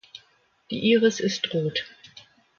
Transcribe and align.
Die 0.71 0.79
Iris 0.83 1.19
ist 1.19 1.53
rot. 1.53 1.85